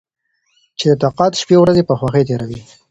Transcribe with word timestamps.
چې 0.77 0.85
د 0.91 0.93
تقاعد 1.03 1.33
شپې 1.41 1.55
ورځې 1.59 1.83
په 1.85 1.93
خوښۍ 1.99 2.23
تېروي. 2.27 2.59